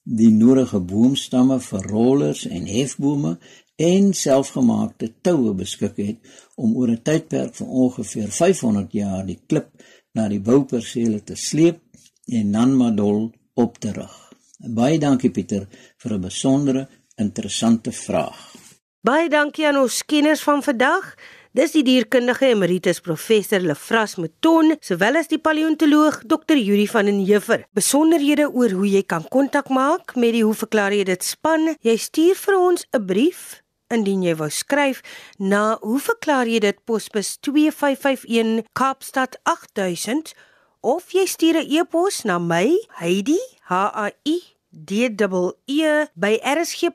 die 0.04 0.32
nodige 0.32 0.82
boomstamme 0.84 1.60
vir 1.64 1.86
rollers 1.88 2.44
en 2.48 2.66
hefbome 2.68 3.38
en 3.76 4.14
selfgemaakte 4.14 5.14
toue 5.22 5.54
beskik 5.54 5.98
het 5.98 6.18
om 6.56 6.76
oor 6.78 6.90
'n 6.90 7.02
tydperk 7.02 7.56
van 7.56 7.68
ongeveer 7.68 8.30
500 8.32 8.92
jaar 8.92 9.26
die 9.26 9.40
klip 9.48 9.70
na 10.14 10.28
die 10.28 10.40
boupersele 10.40 11.24
te 11.24 11.36
sleep 11.36 11.80
en 12.28 12.50
Nanmadol 12.50 13.32
op 13.54 13.80
te 13.80 13.92
rig. 13.92 14.34
Baie 14.58 15.00
dankie 15.00 15.32
Pieter 15.32 15.68
vir 15.98 16.14
'n 16.14 16.22
besondere 16.22 16.88
interessante 17.16 17.92
vraag. 17.92 18.56
Baie 19.02 19.30
dankie 19.30 19.68
aan 19.68 19.78
ons 19.78 20.06
kenners 20.06 20.44
van 20.44 20.64
vandag. 20.64 21.16
Dis 21.52 21.72
die 21.72 21.84
dierkundige 21.84 22.46
emeritus 22.46 23.00
professor 23.00 23.60
Lefras 23.60 24.16
Mouton, 24.16 24.76
sowel 24.80 25.16
as 25.16 25.28
die 25.28 25.38
paleontoloog 25.38 26.24
Dr. 26.26 26.58
Yuri 26.58 26.88
van 26.88 27.06
den 27.06 27.20
Heever. 27.26 27.68
Besonderhede 27.74 28.48
oor 28.50 28.72
hoe 28.72 28.90
jy 28.90 29.04
kan 29.04 29.28
kontak 29.28 29.70
maak 29.70 30.16
met 30.16 30.34
die 30.34 30.44
Hoe 30.44 30.54
verklaar 30.54 30.92
jy 30.94 31.04
dit 31.04 31.24
span? 31.24 31.76
Jy 31.82 31.98
stuur 31.98 32.36
vir 32.36 32.60
ons 32.60 32.88
'n 32.92 33.06
brief 33.06 33.63
indien 33.90 34.24
jy 34.24 34.36
wou 34.36 34.50
skryf 34.50 35.02
na 35.38 35.78
Hoe 35.82 36.00
verklaar 36.00 36.48
jy 36.48 36.60
dit 36.60 36.78
posbus 36.86 37.38
2551 37.42 38.64
Kaapstad 38.74 39.40
8000 39.44 40.34
of 40.82 41.12
jy 41.12 41.26
stuur 41.26 41.64
'n 41.64 41.70
e-pos 41.70 42.24
na 42.24 42.40
my 42.40 42.78
Heidi 43.00 43.40
H 43.68 43.92
A 43.96 44.12
I 44.26 44.54
D 44.74 45.06
E 45.66 46.06
by 46.18 46.40
rsg.co.za. 46.42 46.94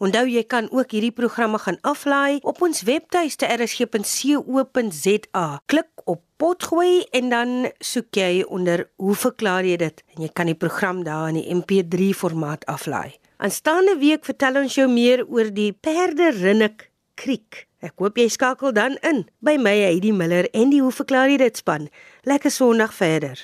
Onthou 0.00 0.26
jy 0.26 0.42
kan 0.48 0.70
ook 0.72 0.90
hierdie 0.90 1.12
programme 1.12 1.58
gaan 1.60 1.76
aflaai 1.84 2.40
op 2.42 2.62
ons 2.62 2.82
webtuiste 2.88 3.46
rsg.co.za. 3.46 5.46
Klik 5.66 5.88
op 6.04 6.22
potgooi 6.36 7.04
en 7.12 7.28
dan 7.28 7.70
soek 7.78 8.16
jy 8.16 8.44
onder 8.48 8.90
hoe 8.96 9.14
verklaar 9.14 9.64
jy 9.64 9.76
dit 9.76 10.02
en 10.16 10.22
jy 10.24 10.28
kan 10.32 10.46
die 10.48 10.58
program 10.58 11.04
daar 11.04 11.28
in 11.28 11.34
die 11.38 11.54
MP3 11.54 12.14
formaat 12.16 12.66
aflaai. 12.66 13.21
Aanstaande 13.42 13.96
week 13.98 14.22
vertel 14.22 14.54
ons 14.60 14.74
jou 14.78 14.84
meer 14.86 15.24
oor 15.26 15.48
die 15.50 15.72
Perde 15.74 16.28
Rinnik 16.36 16.84
Kriek. 17.18 17.64
Ek 17.82 17.98
hoop 17.98 18.20
jy 18.20 18.28
skakel 18.30 18.70
dan 18.76 18.94
in 19.02 19.24
by 19.42 19.56
my 19.58 19.72
Heidi 19.80 20.12
Miller 20.14 20.46
en 20.54 20.70
die 20.70 20.78
hoe 20.78 20.92
verklaar 20.94 21.26
jy 21.32 21.40
dit 21.42 21.58
span. 21.58 21.88
Lekker 22.22 22.54
Sondag 22.54 22.94
verder. 22.94 23.42